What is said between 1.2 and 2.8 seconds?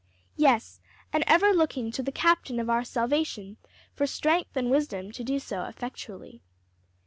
ever looking to the captain of